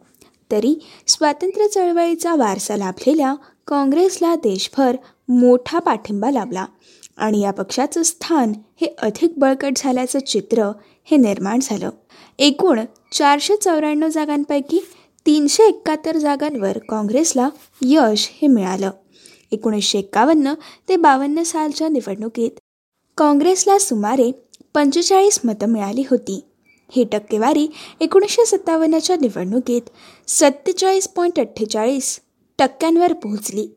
तरी 0.50 0.74
स्वातंत्र्य 1.06 1.68
चळवळीचा 1.68 2.34
वारसा 2.34 2.76
लाभलेल्या 2.76 3.34
काँग्रेसला 3.66 4.34
देशभर 4.34 4.96
मोठा 5.28 5.78
पाठिंबा 5.78 6.30
लाभला 6.30 6.64
आणि 7.16 7.40
या 7.40 7.50
पक्षाचं 7.50 8.02
स्थान 8.02 8.52
हे 8.80 8.94
अधिक 8.98 9.32
बळकट 9.36 9.72
झाल्याचं 9.76 10.18
चित्र 10.18 10.70
हे 11.04 11.16
निर्माण 11.16 11.58
झालं. 11.62 11.90
एकूण 12.38 12.80
चारशे 13.12 13.56
चौऱ्याण्णव 13.56 14.08
जागांपैकी 14.08 14.80
तीनशे 15.26 15.62
एकाहत्तर 15.62 16.16
जागांवर 16.16 16.78
काँग्रेसला 16.78 17.48
यश 17.82 18.28
हे 18.32 18.48
मिळालं. 18.48 18.90
एकोणीसशे 19.52 19.98
एक्कावन्न 19.98 20.54
ते 20.88 20.96
बावन्न 20.96 21.42
सालच्या 21.42 21.88
निवडणुकीत 21.88 22.50
काँग्रेसला 23.18 23.78
सुमारे 23.78 24.30
पंचेचाळीस 24.74 25.40
मतं 25.44 25.66
मिळाली 25.66 26.02
होती. 26.10 26.44
ही 26.90 27.04
टक्केवारी 27.04 27.68
एकोणीसशे 28.00 28.46
सत्तावन्नच्या 28.46 29.16
निवडणुकीत 29.16 29.82
सत्तेचाळीस 30.28 31.08
पॉईंट 31.08 31.40
अठ्ठेचाळीस 31.40 32.20
टक्क्यांवर 32.58 33.12
पोहोचली. 33.12 33.68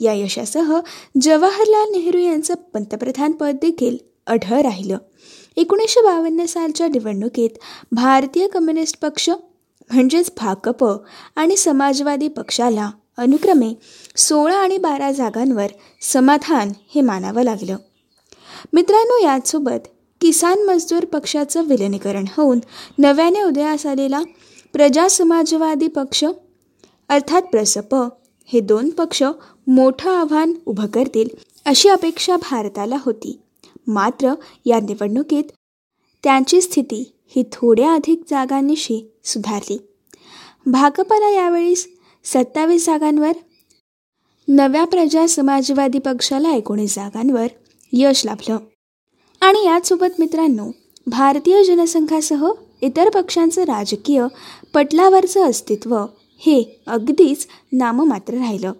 या 0.00 0.12
यशासह 0.12 0.80
जवाहरलाल 1.20 1.90
नेहरू 1.92 2.18
यांचं 2.18 2.54
पंतप्रधानपद 2.54 3.56
देखील 3.62 3.96
अढळ 4.26 4.60
राहिलं. 4.60 4.98
एकोणीसशे 5.56 6.00
बावन्न 6.00 6.44
सालच्या 6.44 6.88
निवडणुकीत 6.88 7.50
भारतीय 7.92 8.46
कम्युनिस्ट 8.46 9.00
पक्ष 9.02 9.30
म्हणजेच 9.92 10.32
भाकप 10.36 10.84
आणि 11.36 11.56
समाजवादी 11.56 12.28
पक्षाला 12.28 12.90
अनुक्रमे 13.16 13.72
सोळा 14.16 14.56
आणि 14.56 14.78
बारा 14.78 15.10
जागांवर 15.12 15.66
समाधान 16.00 16.72
हे 16.94 17.00
मानावं 17.00 17.42
लागलं. 17.42 17.76
मित्रांनो 18.72 19.22
याचसोबत 19.22 19.88
किसान 20.20 20.58
मजदूर 20.58 21.04
पक्षाचं 21.04 21.62
विलिनीकरण 21.62 22.24
होऊन 22.36 22.58
नव्याने 22.98 23.42
उदयास 23.42 23.86
आलेला 23.86 24.20
प्रजा 24.72 25.08
समाजवादी 25.08 25.86
पक्ष 25.86 26.24
अर्थात 27.08 27.42
प्रसप 27.42 27.94
हे 28.46 28.60
दोन 28.60 28.90
पक्ष 28.90 29.22
मोठं 29.66 30.10
आव्हान 30.10 30.52
उभं 30.66 30.86
करतील 30.86 31.28
अशी 31.66 31.88
अपेक्षा 31.88 32.36
भारताला 32.36 32.96
होती. 33.04 33.38
मात्र 33.86 34.34
या 34.66 34.80
निवडणुकीत 34.80 35.44
त्यांची 36.24 36.60
स्थिती 36.60 37.12
ही 37.36 37.42
थोड्या 37.52 37.92
अधिक 37.92 38.22
जागांनिशी 38.30 39.12
सुधारली. 39.24 39.78
भाकपला 40.66 41.30
यावेळी 41.30 41.74
सत्तावीस 42.24 42.86
जागांवर 42.86 43.32
नव्या 44.48 44.84
प्रजा 44.84 45.26
समाजवादी 45.26 45.98
पक्षाला 45.98 46.50
एकोणीस 46.50 46.94
जागांवर 46.96 47.46
यश 47.92 48.24
लाभलं. 48.24 48.58
आणि 49.40 49.66
याचसोबत 49.66 50.06
मित्रांनो 50.18 50.70
भारतीय 51.06 51.64
जनसंघासह 51.64 52.48
इतर 52.80 53.08
पक्षांचं 53.10 53.62
राजकीय 53.62 54.26
पटलावरचं 54.74 55.42
अस्तित्व 55.42 55.96
हे 56.38 56.80
अगदीच 56.86 57.46
नाममात्र 57.72 58.34
राहिलं. 58.34 58.72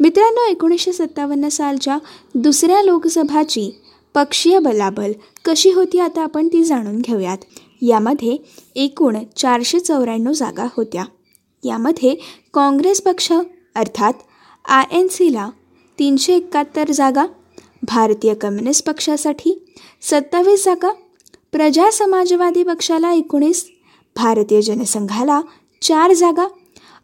मित्रांनो 0.00 0.50
एकोणीसशे 0.50 0.92
सत्तावन्न 0.92 1.48
सालच्या 1.48 1.98
दुसऱ्या 2.34 2.82
लोकसभाची 2.82 3.70
पक्षीय 4.14 4.58
बलाबल 4.58 5.12
कशी 5.44 5.70
होती 5.70 5.98
आता 5.98 6.22
आपण 6.22 6.48
ती 6.48 6.62
जाणून 6.64 7.00
घेऊयात. 7.00 7.38
यामध्ये 7.82 8.36
एकूण 8.82 9.16
चारशे 9.36 9.80
चौऱ्याण्णव 9.80 10.32
जागा 10.32 10.66
होत्या. 10.76 11.04
यामध्ये 11.64 12.14
काँग्रेस 12.54 13.00
पक्ष 13.02 13.32
अर्थात 13.32 14.12
आय 14.64 14.84
एन 14.98 15.06
सीला 15.10 15.48
तीनशे 15.98 16.34
एकाहत्तर 16.36 16.90
जागा 16.90 17.24
भारतीय 17.82 18.34
कम्युनिस्ट 18.34 18.86
पक्षासाठी 18.86 19.54
सत्तावीस 20.02 20.64
जागा 20.64 20.90
प्रजा 21.52 21.90
समाजवादी 21.90 22.62
पक्षाला 22.62 23.12
एकोणीस 23.12 23.64
भारतीय 24.16 24.60
जनसंघाला 24.62 25.40
चार 25.82 26.12
जागा 26.12 26.46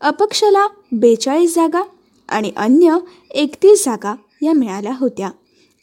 अपक्षला 0.01 0.67
बेचाळीस 0.93 1.55
जागा 1.55 1.83
आणि 2.29 2.53
अन्य 2.57 2.97
एकतीस 3.31 3.85
जागा 3.85 4.15
या 4.43 4.53
मिळाल्या 4.53 4.93
होत्या. 4.99 5.31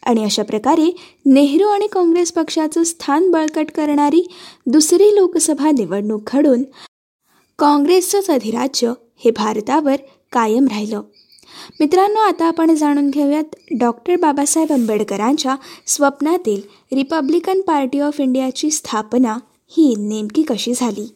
आणि 0.06 0.24
अशा 0.24 0.44
प्रकारे 0.44 0.96
नेहरू 1.26 1.68
आणि 1.68 1.88
काँग्रेस 1.88 2.32
पक्षाचं 2.32 2.84
स्थान 2.84 3.32
बळकट 3.32 3.72
करणारी 3.72 4.28
दुसरी 4.66 5.16
लोकसभा 5.16 5.72
निवडणूक 5.72 6.30
घडून 6.34 6.64
काँग्रेसचंच 7.60 8.30
अधिराज्य 8.30 8.94
हे 9.16 9.32
भारतावर 9.32 9.96
कायम 10.32 10.66
राहिलं. 10.66 11.02
मित्रांनो 11.80 12.20
आता 12.20 12.46
आपण 12.46 12.76
जाणून 12.76 13.10
घेऊयात 13.10 13.56
डॉक्टर 13.80 14.16
बाबासाहेब 14.16 14.72
आंबेडकरांच्या 14.72 15.56
स्वप्नातील 15.88 16.62
रिपब्लिकन 16.96 17.62
पार्टी 17.62 18.00
ऑफ 18.00 18.20
इंडियाची 18.20 18.72
स्थापना 18.72 19.38
ही 19.68 19.94
नेमकी 19.98 20.44
कशी 20.44 20.74
झाली? 20.74 21.08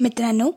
मित्रांनो 0.00 0.50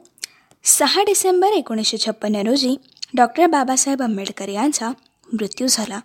सहा 0.63 1.03
डिसेंबर 1.03 1.47
एकोणीसशे 1.47 1.97
छप्पन्न 1.97 2.35
रोजी 2.35 2.75
डॉक्टर 3.13 3.45
बाबासाहेब 3.45 4.01
आंबेडकर 4.01 4.49
यांचा 4.49 4.91
मृत्यू 5.33 5.67
झाला. 5.69 5.99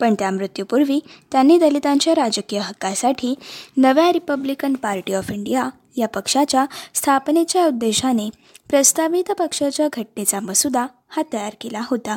पण 0.00 0.14
त्या 0.14 0.30
मृत्यूपूर्वी 0.30 1.00
त्यांनी 1.32 1.58
दलितांच्या 1.58 2.14
राजकीय 2.14 2.58
हक्कासाठी 2.58 3.34
नव्या 3.76 4.12
रिपब्लिकन 4.12 4.74
पार्टी 4.74 5.14
ऑफ 5.14 5.30
इंडिया 5.30 5.68
या 5.96 6.08
पक्षाच्या 6.08 6.64
स्थापनेच्या 6.94 7.66
उद्देशाने 7.66 8.28
प्रस्तावित 8.68 9.30
पक्षाच्या 9.32 9.88
घटनेचा 9.92 10.40
मसुदा 10.40 10.86
हा 11.08 11.22
तयार 11.32 11.52
केला 11.60 11.80
होता. 11.90 12.16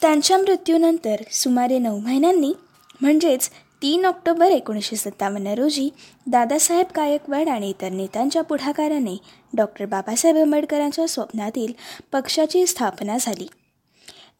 त्यांच्या 0.00 0.38
मृत्यूनंतर 0.38 1.16
सुमारे 1.30 1.78
नऊ 1.78 1.98
महिन्यांनी 1.98 2.52
म्हणजेच 3.00 3.50
तीन 3.82 4.04
ऑक्टोबर 4.04 4.46
एकोणीसशे 4.46 4.96
सत्तावन्न 4.96 5.46
रोजी 5.46 5.88
दादासाहेब 6.26 6.86
गायकवाड 6.96 7.48
आणि 7.48 7.70
इतर 7.70 7.88
नेत्यांच्या 7.88 8.42
पुढाकाराने 8.42 9.16
डॉक्टर 9.56 9.86
बाबासाहेब 9.86 10.36
आंबेडकरांच्या 10.36 11.06
स्वप्नातील 11.08 11.72
पक्षाची 12.12 12.66
स्थापना 12.66 13.16
झाली. 13.20 13.46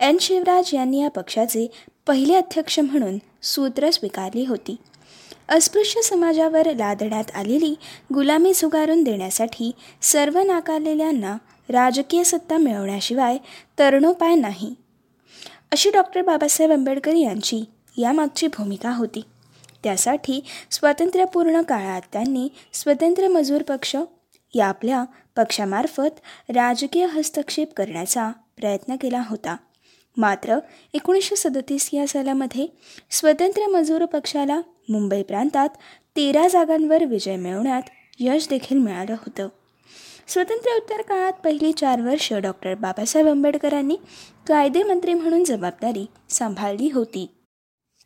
एन. 0.02 0.16
शिवराज 0.20 0.70
यांनी 0.72 1.02
या 1.02 1.10
पक्षाचे 1.10 1.66
पहिले 2.06 2.34
अध्यक्ष 2.34 2.78
म्हणून 2.78 3.18
सूत्र 3.42 3.90
स्वीकारली 3.90 4.44
होती. 4.44 4.76
अस्पृश्य 5.48 6.02
समाजावर 6.02 6.66
लादण्यात 6.66 7.30
आलेली 7.34 7.74
गुलामी 8.14 8.52
झुगारून 8.54 9.02
देण्यासाठी 9.02 9.70
सर्व 10.02 10.38
नाकारलेल्यांना 10.38 11.36
राजकीय 11.68 12.24
सत्ता 12.24 12.56
मिळवण्याशिवाय 12.56 13.38
तरणोपाय 13.78 14.34
नाही. 14.34 14.74
अशी 15.72 15.90
डॉक्टर 15.90 16.22
बाबासाहेब 16.22 16.72
आंबेडकर 16.72 17.14
यांची 17.14 17.64
यामागची 17.98 18.46
भूमिका 18.46 18.90
होती. 18.90 19.22
त्यासाठी 19.84 20.44
स्वातंत्र्यपूर्ण 20.70 21.62
काळात 21.62 22.02
त्यांनी 22.12 22.48
स्वतंत्र 22.72 23.28
मजूर 23.28 23.62
पक्ष 23.62 23.96
या 24.54 24.66
आपल्या 24.66 25.04
पक्षामार्फत 25.36 26.20
राजकीय 26.48 27.06
हस्तक्षेप 27.06 27.74
करण्याचा 27.74 28.30
प्रयत्न 28.56 28.96
केला 28.96 29.22
होता. 29.30 29.56
मात्र 30.16 30.58
एकोणीसशे 30.94 31.36
सदतीस 31.36 31.90
या 31.92 32.06
सालामध्ये 32.06 32.66
स्वतंत्र 33.10 33.66
मजूर 33.66 34.04
पक्षाला 34.04 34.60
मुंबई 34.88 35.22
प्रांतात 35.22 35.68
तेरा 36.16 36.48
जागांवर 36.48 37.04
विजय 37.04 37.36
मिळवण्यात 37.36 37.82
यश 38.20 38.48
देखील 38.48 38.78
मिळालं 38.78 39.12
होतं. 39.12 39.48
स्वतंत्र 40.26 40.76
उत्तर 40.76 41.02
काळात 41.02 41.32
पहिली 41.32 41.72
चार 41.72 42.00
वर्ष 42.00 42.32
डॉक्टर 42.32 42.74
बाबासाहेब 42.74 43.28
आंबेडकरांनी 43.28 43.96
कायदेमंत्री 44.48 45.14
म्हणून 45.14 45.44
जबाबदारी 45.44 46.06
सांभाळली 46.30 46.90
होती. 46.92 47.28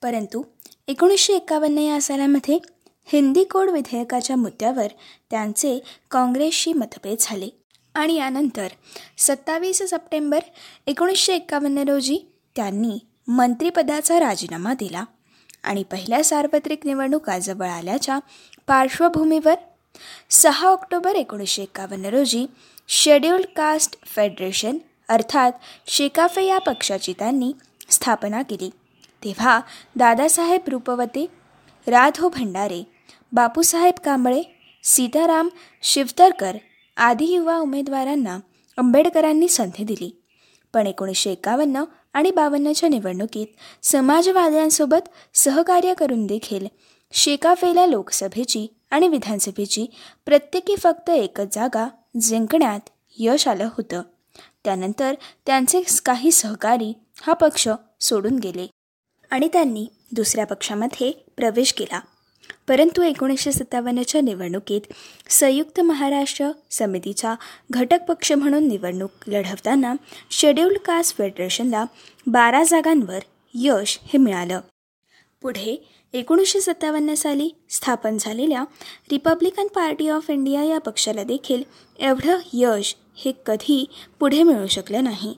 परंतु 0.02 0.42
एकोणीसशे 0.88 1.32
एकावन्न 1.32 1.78
या 1.78 2.00
सालामध्ये 2.00 2.58
हिंदी 3.12 3.44
कोड 3.44 3.70
विधेयकाच्या 3.70 4.36
मुद्द्यावर 4.36 4.86
त्यांचे 5.30 5.82
काँग्रेसशी 6.10 6.72
मतभेद 6.72 7.16
झाले. 7.20 7.65
आणि 7.96 8.14
यानंतर 8.14 8.68
सत्तावीस 9.18 9.82
सप्टेंबर 9.82 10.40
एकोणीसशे 10.86 11.34
एकावन्न 11.34 11.78
रोजी 11.78 12.18
त्यांनी 12.56 12.98
मंत्रिपदाचा 13.28 14.20
राजीनामा 14.20 14.74
दिला 14.74 15.04
आणि 15.62 15.82
पहिल्या 15.82 16.24
सार्वत्रिक 16.24 16.80
निवडणुका 16.84 17.38
जवळ 17.38 17.68
आल्याच्या 17.68 18.18
पार्श्वभूमीवर 18.66 19.54
सहा 20.30 20.68
ऑक्टोबर 20.68 21.14
एकोणीसशे 21.14 21.62
एकावन्न 21.62 22.06
रोजी 22.06 22.46
शेड्युल्ड 22.88 23.46
कास्ट 23.56 23.96
फेडरेशन 24.06 24.78
अर्थात 25.08 25.52
शेकाफे 25.86 26.44
या 26.44 26.58
पक्षाची 26.58 27.12
त्यांनी 27.12 27.52
स्थापना 27.90 28.42
केली. 28.42 28.70
तेव्हा 29.24 29.60
दादासाहेब 29.96 30.60
रूपवते 30.68 31.26
राधो 31.86 32.28
भंडारे 32.28 32.82
बापूसाहेब 33.32 33.94
कांबळे 34.04 34.42
सीताराम 34.84 35.48
शिवतरकर 35.82 36.56
आधी 36.96 37.26
युवा 37.34 37.58
उमेदवारांना 37.58 38.38
आंबेडकरांनी 38.78 39.48
संधी 39.48 39.84
दिली. 39.84 40.22
पण 40.74 40.86
एकोणीसशे 40.86 41.30
एकावन्न 41.32 41.84
आणि 42.12 42.30
बावन्नच्या 42.30 42.88
निवडणुकीत 42.88 43.46
समाजवाद्यांसोबत 43.82 45.08
सहकार्य 45.34 45.94
करून 45.94 46.26
देखील 46.26 46.66
शेकाफेला 47.12 47.86
लोकसभेची 47.86 48.66
आणि 48.90 49.08
विधानसभेची 49.08 49.86
प्रत्येकी 50.26 50.76
फक्त 50.76 51.10
एकच 51.10 51.54
जागा 51.54 51.88
जिंकण्यात 52.20 52.88
यश 53.18 53.48
आलं 53.48 53.68
होतं. 53.76 54.02
त्यानंतर 54.64 55.14
त्यांचे 55.46 55.82
काही 56.04 56.30
सहकारी 56.30 56.92
हा 57.22 57.32
पक्ष 57.32 57.68
सोडून 58.00 58.38
गेले 58.38 58.66
आणि 59.30 59.48
त्यांनी 59.52 59.86
दुसऱ्या 60.12 60.46
पक्षामध्ये 60.46 61.12
प्रवेश 61.36 61.72
केला. 61.72 62.00
परंतु 62.68 63.02
एकोणीसशे 63.02 63.52
सत्तावन्नच्या 63.52 64.20
निवडणुकीत 64.20 64.80
संयुक्त 65.30 65.80
महाराष्ट्र 65.80 66.50
समितीचा 66.70 67.34
घटक 67.70 68.02
पक्ष 68.08 68.32
म्हणून 68.32 68.68
निवडणूक 68.68 69.10
लढवताना 69.26 69.94
शेड्युल्ड 70.30 70.78
कास्ट 70.78 71.16
फेडरेशनला 71.16 71.84
बारा 72.26 72.62
जागांवर 72.62 73.18
यश 73.54 73.98
हे 74.02 74.18
मिळालं. 74.18 74.60
पुढे 75.42 75.88
एकोणीसशे 76.12 76.60
सत्तावन्न 76.60 77.14
साली 77.14 77.50
स्थापन 77.70 78.16
झालेल्या 78.20 78.64
रिपब्लिकन 79.12 79.66
पार्टी 79.66 80.08
ऑफ 80.08 80.30
इंडिया 80.30 80.64
या 80.64 80.78
पक्षाला 80.78 81.22
देखील 81.22 81.62
एवढं 81.98 82.38
यश 82.52 82.96
हे 83.24 83.32
कधी 83.46 83.84
पुढे 84.20 84.42
मिळू 84.42 84.66
शकलं 84.66 85.04
नाही. 85.04 85.34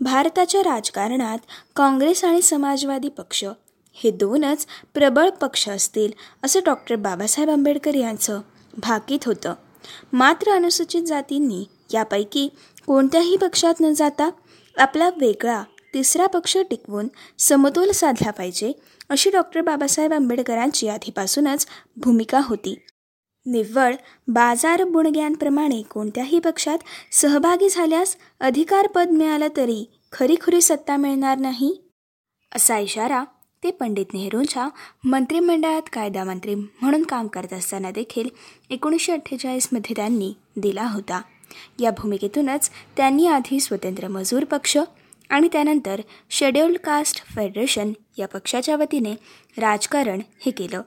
भारताच्या 0.00 0.60
राजकारणात 0.60 1.38
काँग्रेस 1.76 2.24
आणि 2.24 2.42
समाजवादी 2.42 3.08
पक्ष 3.08 3.44
हे 3.98 4.10
दोनच 4.10 4.66
प्रबळ 4.94 5.30
पक्ष 5.30 5.68
असतील 5.68 6.12
असं 6.44 6.60
डॉक्टर 6.64 6.96
बाबासाहेब 6.96 7.50
आंबेडकर 7.50 7.94
यांचं 7.94 8.40
भाकीत 8.78 9.18
होतं. 9.26 9.54
मात्र 10.12 10.50
अनुसूचित 10.50 11.02
जातींनी 11.02 11.64
यापैकी 11.94 12.48
कोणत्याही 12.86 13.36
पक्षात 13.36 13.74
न 13.80 13.92
जाता 13.92 14.30
आपला 14.76 15.08
वेगळा 15.08 15.62
तिसरा 15.94 16.26
पक्ष 16.26 16.56
टिकवून 16.70 17.08
समतोल 17.38 17.90
साधला 17.90 18.30
पाहिजे 18.30 18.72
अशी 19.08 19.30
डॉक्टर 19.30 19.60
बाबासाहेब 19.60 20.12
आंबेडकरांची 20.12 20.88
आधीपासूनच 20.88 21.66
भूमिका 21.96 22.40
होती. 22.44 22.78
निव्वळ 23.46 23.94
बाजार 24.28 24.84
बुणग्यांप्रमाणे 24.84 25.82
कोणत्याही 25.82 26.38
पक्षात 26.38 26.78
सहभागी 27.12 27.68
झाल्यास 27.68 28.16
अधिकारपद 28.40 29.10
मिळालं 29.10 29.48
तरी 29.56 29.90
खरीखुरी 30.12 30.60
सत्ता 30.60 30.96
मिळणार 30.96 31.38
नाही? 31.38 31.82
असा 32.56 32.78
इशारा 32.78 33.24
ते 33.64 33.70
पंडित 33.70 34.14
नेहरूंच्या 34.14 34.68
मंत्रिमंडळात 35.04 35.88
कायदा 35.92 36.24
मंत्री 36.24 36.54
म्हणून 36.54 37.02
काम 37.02 37.26
करत 37.26 37.52
असताना 37.52 37.90
देखील 37.90 38.28
एकोणीसशे 38.70 39.12
अठ्ठेचाळीसमध्ये 39.12 39.96
त्यांनी 39.96 40.32
दिला 40.56 40.86
होता. 40.86 41.20
या 41.80 41.90
भूमिकेतूनच 41.90 42.70
त्यांनी 42.96 43.26
आधी 43.26 43.60
स्वतंत्र 43.60 44.08
मजूर 44.08 44.44
पक्ष 44.44 44.76
आणि 45.30 45.48
त्यानंतर 45.52 46.00
शेड्युल्ड 46.30 46.78
कास्ट 46.78 47.24
फेडरेशन 47.26 47.92
या 48.18 48.28
पक्षाच्या 48.28 48.76
वतीने 48.76 49.12
राजकारण 49.58 50.20
हे 50.46 50.50
केलं. 50.50 50.82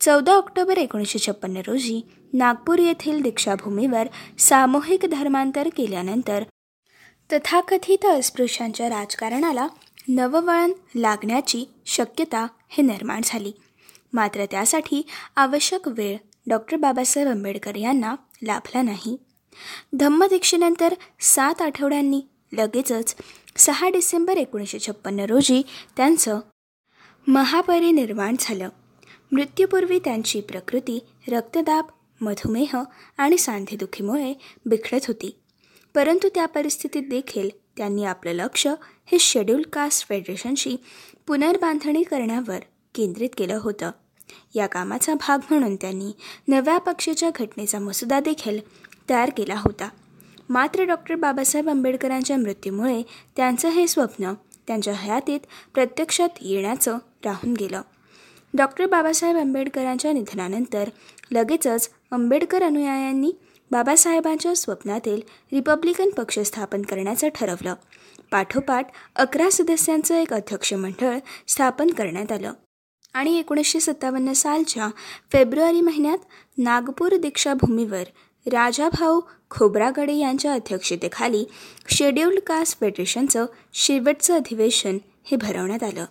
चौदा 0.00 0.32
ऑक्टोबर 0.32 0.78
एकोणीसशे 0.78 1.18
छप्पन्न 1.18 1.56
रोजी 1.56 2.00
नागपूर 2.32 2.78
येथील 2.78 3.20
दीक्षाभूमीवर 3.22 4.08
सामूहिक 4.38 5.06
धर्मांतर 5.06 5.68
केल्यानंतर 5.76 6.44
तथाकथित 7.30 8.06
अस्पृश्यांच्या 8.06 8.88
राजकारणाला 8.88 9.66
नववळण 10.08 10.72
लागण्याची 10.94 11.64
शक्यता 11.86 12.46
हे 12.68 12.82
निर्माण 12.82 13.20
झाली. 13.24 13.52
मात्र 14.12 14.44
त्यासाठी 14.44 15.02
आवश्यक 15.36 15.88
वेळ 15.88 16.16
डॉक्टर 16.48 16.76
बाबासाहेब 16.76 17.28
आंबेडकर 17.28 17.76
यांना 17.76 18.14
लाभला 18.42 18.82
नाही. 18.82 19.16
धम्मदीक्षेनंतर 19.92 20.94
सात 21.20 21.62
आठवड्यांनी 21.62 22.22
लगेचच 22.52 23.16
सहा 23.56 23.88
डिसेंबर 23.88 24.36
एकोणीसशे 24.36 24.78
छप्पन्न 24.78 25.20
रोजी 25.20 25.62
त्यांचं 25.96 26.40
महापरिनिर्वाण 27.26 28.36
झालं. 28.40 28.68
मृत्यूपूर्वी 29.32 29.98
त्यांची 29.98 30.40
प्रकृती 30.40 31.06
रक्तदाब 31.28 31.84
मधुमेह 32.20 32.76
आणि 33.18 33.38
सांधेदुखीमुळे 33.38 34.34
बिघडत 34.66 35.06
होती. 35.06 35.38
परंतु 35.94 36.28
त्या 36.28 36.46
परिस्थितीत 36.46 37.02
देखील 37.10 37.50
त्यांनी 37.78 38.04
आपलं 38.04 38.32
लक्ष 38.32 38.66
हे 39.06 39.18
शेड्यूल 39.18 39.62
कास्ट 39.62 40.08
फेडरेशनशी 40.08 40.76
पुनर्बांधणी 41.26 42.02
करण्यावर 42.02 42.58
केंद्रित 42.94 43.30
केलं 43.38 43.58
होतं. 43.62 43.90
या 44.54 44.66
कामाचा 44.66 45.14
भाग 45.14 45.38
म्हणून 45.50 45.76
त्यांनी 45.76 46.12
नव्या 46.48 46.78
पक्षाच्या 46.78 47.30
घटनेचा 47.34 47.78
मसुदा 47.78 48.20
देखील 48.20 48.58
तयार 49.10 49.30
केला 49.36 49.54
होता. 49.54 49.88
मात्र 50.48 50.82
डॉक्टर 50.82 51.14
बाबासाहेब 51.14 51.68
आंबेडकरांच्या 51.68 52.36
मृत्यूमुळे 52.36 53.02
त्यांचं 53.36 53.68
हे 53.68 53.86
स्वप्न 53.86 54.32
त्यांच्या 54.66 54.94
हयातीत 54.94 55.40
प्रत्यक्षात 55.74 56.28
येण्याचं 56.40 56.98
राहून 57.24 57.52
गेलं. 57.52 57.82
डॉक्टर 58.54 58.86
बाबासाहेब 58.86 59.36
आंबेडकरांच्या 59.36 60.12
निधनानंतर 60.12 60.88
लगेचच 61.30 61.90
आंबेडकर 62.10 62.62
अनुयायांनी 62.62 63.32
बाबासाहेबांच्या 63.70 64.56
स्वप्नातील 64.56 65.20
रिपब्लिकन 65.52 66.08
पक्ष 66.10 66.38
स्थापन 66.38 66.82
करण्याचं 66.82 67.28
ठरवलं. 67.34 67.74
पाठोपाठ 68.30 68.90
अकरा 69.16 69.50
सदस्यांचं 69.52 70.14
एक 70.14 70.32
अध्यक्ष 70.32 70.72
मंडळ 70.72 71.18
स्थापन 71.48 71.86
करण्यात 71.86 72.32
आलं. 72.32 72.52
आणि 73.14 73.38
एकोणीसशे 73.38 73.80
सत्तावन्न 73.80 74.32
सालच्या 74.32 74.88
फेब्रुवारी 75.32 75.80
महिन्यात 75.80 76.18
नागपूर 76.58 77.16
दीक्षाभूमीवर 77.16 78.04
राजाभाऊ 78.46 79.20
खोब्रागडे 79.50 80.14
यांच्या 80.14 80.52
अध्यक्षतेखाली 80.52 81.44
शेड्युल्ड 81.88 82.40
कास्ट 82.40 82.80
फेडरेशनचं 82.80 83.46
शेवटचं 83.74 84.34
अधिवेशन 84.34 84.98
हे 85.24 85.36
भरवण्यात 85.36 85.82
आलं. 85.82 86.04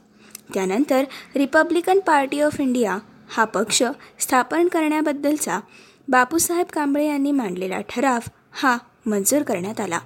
त्यानंतर 0.53 1.03
रिपब्लिकन 1.35 1.99
पार्टी 1.99 2.41
ऑफ 2.41 2.59
इंडिया 2.59 2.97
हा 3.29 3.45
पक्ष 3.45 3.83
स्थापन 4.19 4.67
करण्याबद्दलचा 4.67 5.59
बापूसाहेब 6.09 6.65
कांबळे 6.73 7.07
यांनी 7.07 7.31
मांडलेला 7.31 7.79
ठराव 7.81 8.29
हा 8.51 8.77
मंजूर 9.05 9.41
करण्यात 9.41 9.79
आला. 9.79 9.99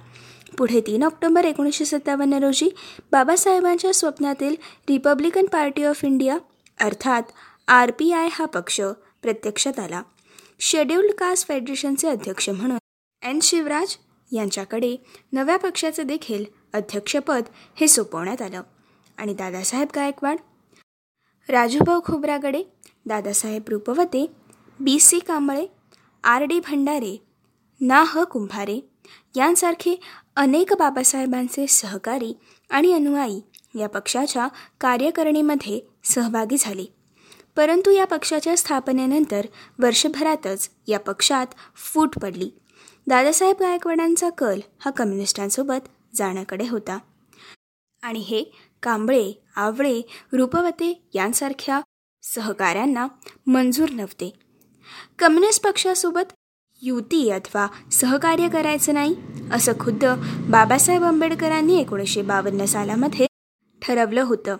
पुढे 0.58 0.80
तीन 0.80 1.02
ऑक्टोबर 1.02 1.44
एकोणीसशे 1.44 1.84
सत्तावन्न 1.84 2.34
रोजी 2.34 2.68
बाबासाहेबांच्या 3.12 3.92
स्वप्नातील 3.94 4.54
रिपब्लिकन 4.88 5.46
पार्टी 5.46 5.84
ऑफ 5.84 6.04
इंडिया 6.04 6.36
अर्थात 6.80 7.22
आर 7.68 7.90
पी 7.90 8.12
आय 8.12 8.28
हा 8.32 8.44
पक्ष 8.44 8.80
प्रत्यक्षात 9.22 9.78
आला. 9.78 10.02
शेड्युल्ड 10.60 11.12
कास्ट 11.12 11.48
फेडरेशनचे 11.48 12.08
अध्यक्ष 12.08 12.48
म्हणून 12.48 12.78
एन 13.22 13.38
शिवराज 13.42 13.96
यांच्याकडे 14.32 14.96
नव्या 15.32 15.56
पक्षाचं 15.56 16.02
देखील 16.02 16.44
अध्यक्षपद 16.72 17.42
हे 17.80 17.88
सोपवण्यात 17.88 18.42
आलं. 18.42 18.62
आणि 19.18 19.34
Dadasaheb 19.34 19.88
Gaikwad 19.96 20.36
Rajubhau 21.48 22.00
Khobragade 22.04 22.62
Dadasaheb 23.06 23.62
Rupwate 23.68 24.26
B 24.80 24.98
C 25.00 25.18
Kamble 25.18 25.66
R 26.24 26.42
D 26.42 26.60
Bhandare 26.60 27.16
ना 27.80 28.04
ह 28.06 28.22
कुंभारे 28.24 28.80
यांसारखे 29.36 30.00
अनेक 30.36 30.72
बाबासाहेबांचे 30.78 31.66
सहकारी 31.66 32.32
आणि 32.70 32.92
अनुयायी 32.92 33.40
या 33.80 33.88
पक्षाच्या 33.88 34.48
कार्यकारिणीमध्ये 34.80 35.80
सहभागी 36.04 36.56
झाले. 36.58 36.84
परंतु 37.56 37.90
या 37.90 38.04
पक्षाच्या 38.04 38.56
स्थापनेनंतर 38.56 39.46
वर्षभरातच 39.78 40.70
या 40.88 40.98
पक्षात 40.98 41.46
फूट 41.76 42.18
पडली. 42.18 42.50
दादासाहेब 43.06 43.56
गायकवाडांचा 43.60 44.30
कल 44.30 44.60
हा 44.78 44.90
कम्युनिस्टांसोबत 44.90 45.88
जाण्याकडे 46.14 46.68
होता. 46.68 46.98
आणि 48.02 48.18
हे 48.18 48.44
कांबळे 48.82 49.32
आवळे 49.56 50.00
रूपवते 50.32 51.02
यांसारख्या 51.14 51.80
सहकाऱ्यांना 52.22 53.06
मंजूर 53.46 53.90
नव्हते. 53.90 54.41
कम्युनिस्ट 55.18 55.64
पक्षासोबत 55.64 56.32
युती 56.82 57.30
अथवा 57.30 57.66
सहकार्य 57.92 58.48
करायचं 58.48 58.94
नाही 58.94 59.14
असं 59.52 59.72
खुद्द 59.80 60.04
बाबासाहेब 60.50 61.04
आंबेडकरांनी 61.04 61.80
एकोणीसशे 61.80 62.22
बावन्न 62.22 62.64
सालामध्ये 62.64 63.26
ठरवलं 63.82 64.22
होतं. 64.22 64.56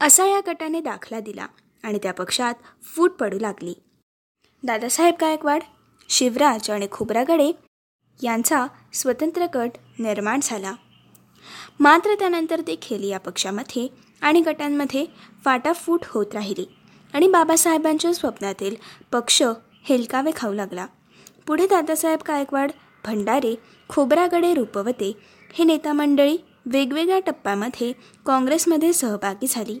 असा 0.00 0.26
या 0.26 0.40
गटाने 0.46 0.80
दाखला 0.80 1.20
दिला 1.20 1.46
आणि 1.82 1.98
त्या 2.02 2.12
पक्षात 2.12 2.54
फूट 2.82 3.10
पडू 3.10 3.38
लागली. 3.38 3.74
दादासाहेब 4.62 5.14
गायकवाड 5.20 5.62
शिवराज 6.08 6.70
आणि 6.70 6.88
खोब्रागडे 6.90 7.52
यांचा 8.22 8.66
स्वतंत्र 8.94 9.46
गट 9.54 9.70
निर्माण 9.98 10.40
झाला. 10.42 10.74
मात्र 11.80 12.14
त्यानंतर 12.14 12.60
देखील 12.60 13.10
या 13.10 13.18
पक्षामध्ये 13.18 13.88
आणि 14.20 14.40
गटांमध्ये 14.40 15.06
फाटाफूट 15.44 16.00
होत 16.06 16.26
राहिली. 16.34 16.66
आणि 17.14 17.28
बाबासाहेबांच्या 17.28 18.14
स्वप्नातील 18.14 18.76
पक्ष 19.12 19.42
हेलकावे 19.84 20.30
खाऊ 20.36 20.52
लागला. 20.52 20.86
पुढे 21.46 21.66
दादासाहेब 21.66 22.18
गायकवाड 22.28 22.72
भंडारे 23.04 23.54
खोब्रागडे 23.88 24.54
रूपवते 24.54 25.12
हे 25.52 25.64
नेता 25.64 25.92
मंडळी 25.92 26.36
वेगवेगळ्या 26.66 27.18
टप्प्यामध्ये 27.18 27.92
काँग्रेसमध्ये 28.26 28.92
सहभागी 28.92 29.46
झाली. 29.50 29.78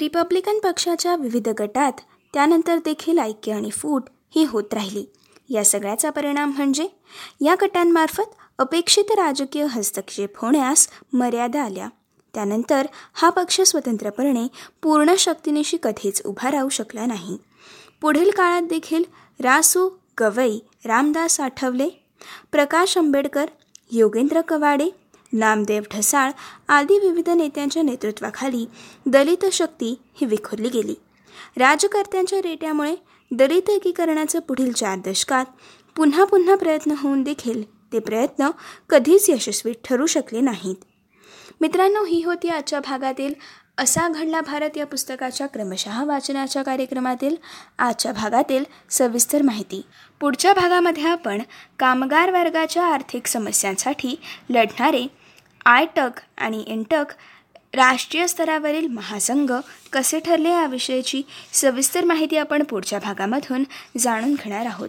रिपब्लिकन 0.00 0.58
पक्षाच्या 0.58 1.16
विविध 1.16 1.48
गटात 1.48 1.92
त्यानंतर 2.34 2.76
देखील 2.76 3.18
ऐक्य 3.18 3.52
आणि 3.52 3.70
फूट 3.70 4.02
ही 4.34 4.44
होत 4.44 4.74
राहिली. 4.74 5.04
या 5.48 5.64
सगळ्याचा 5.64 6.10
परिणाम 6.10 6.50
म्हणजे 6.50 6.88
या 7.40 7.54
गटांमार्फत 7.62 8.34
अपेक्षित 8.58 9.10
राजकीय 9.10 9.64
हस्तक्षेप 9.64 10.38
होण्यास 10.38 10.88
मर्यादा 11.12 11.62
आल्या. 11.62 11.88
त्यानंतर 12.34 12.86
हा 13.14 13.30
पक्ष 13.30 13.60
स्वतंत्रपणे 13.60 14.46
पूर्ण 14.82 15.14
शक्तीनिशी 15.18 15.76
कधीच 15.82 16.22
उभा 16.24 16.50
राहू 16.50 16.68
शकला 16.68 17.06
नाही. 17.06 17.36
पुढील 18.00 18.30
काळात 18.30 18.62
देखील 18.62 19.04
रासू 19.40 19.88
गवई 20.20 20.58
रामदास 20.84 21.40
आठवले 21.40 21.88
प्रकाश 22.52 22.98
आंबेडकर 22.98 23.46
योगेंद्र 23.92 24.40
कवाडे 24.40 24.88
नामदेव 25.32 25.82
ढसाळ 25.94 26.30
आदी 26.68 26.98
विविध 26.98 27.28
नेत्यांच्या 27.28 27.82
नेतृत्वाखाली 27.82 28.66
दलित 29.06 29.44
शक्ती 29.52 29.94
ही 30.14 30.26
विखुरली 30.26 30.68
गेली. 30.68 30.94
राजकर्त्यांच्या 31.56 32.38
रेट्यामुळे 32.38 32.94
दलित 33.30 33.70
एकीकरणाचं 33.70 34.40
पुढील 34.40 34.72
चार 34.72 34.98
दशकात 35.06 35.44
पुन्हा 35.96 36.24
पुन्हा 36.24 36.54
प्रयत्न 36.54 36.94
होऊन 36.98 37.22
देखील 37.22 37.62
ते 37.92 37.98
प्रयत्न 37.98 38.50
कधीच 38.90 39.30
यशस्वी 39.30 39.72
ठरू 39.84 40.06
शकले 40.06 40.40
नाहीत. 40.40 40.76
मित्रांनो 41.60 42.04
ही 42.04 42.22
होती 42.22 42.48
आजच्या 42.48 42.80
भागातील 42.80 43.34
असा 43.78 44.08
घडला 44.08 44.40
भारत 44.40 44.76
या 44.76 44.86
पुस्तकाच्या 44.86 45.46
क्रमशः 45.46 46.02
वाचनाच्या 46.04 46.62
कार्यक्रमातील 46.62 47.36
आजच्या 47.78 48.12
भागातील 48.12 48.64
सविस्तर 48.90 49.42
माहिती. 49.42 49.80
पुढच्या 50.20 50.52
भागामध्ये 50.52 51.04
आपण 51.04 51.42
कामगार 51.78 52.30
वर्गाच्या 52.30 52.84
आर्थिक 52.84 53.26
समस्यांसाठी 53.26 54.14
लढणारे 54.50 55.06
आयटक 55.66 56.20
आणि 56.38 56.64
इंटक 56.66 57.12
राष्ट्रीय 57.74 58.26
स्तरावरील 58.26 58.86
महासंघ 58.86 59.52
कसे 59.92 60.18
ठरले 60.20 60.50
याविषयीची 60.50 61.22
सविस्तर 61.52 62.04
माहिती 62.04 62.36
आपण 62.36 62.62
पुढच्या 62.62 62.98
भागामधून 62.98 63.64
जाणून 63.98 64.34
घेणार 64.34 64.66
आहोत. 64.66 64.88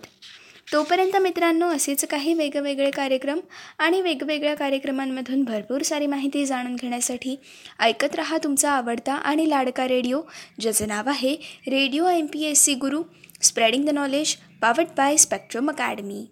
तोपर्यंत 0.67 1.15
मित्रांनो 1.15 1.67
असेच 1.67 2.05
काही 2.05 2.33
वेगवेगळे 2.33 2.89
कार्यक्रम 2.91 3.39
आणि 3.77 4.01
वेगवेगळ्या 4.01 4.55
कार्यक्रमांमधून 4.55 5.43
भरपूर 5.43 5.81
सारी 5.81 6.07
माहिती 6.07 6.45
जाणून 6.45 6.75
घेण्यासाठी 6.75 7.35
ऐकत 7.79 8.15
रहा 8.15 8.37
तुमचा 8.37 8.71
आवडता 8.71 9.13
आणि 9.13 9.49
लाडका 9.49 9.87
रेडिओ 9.87 10.21
ज्याचं 10.59 10.87
नाव 10.87 11.09
आहे 11.09 11.35
radio 11.67 12.07
M 12.07 12.25
P 12.25 12.43
S 12.43 12.63
C 12.63 12.73
Guru 12.73 13.03
spreading 13.41 13.85
the 13.85 13.89
knowledge 13.89 14.35
powered 14.61 14.95
by 14.97 15.17
Spectrum 15.17 15.69
academy. 15.69 16.25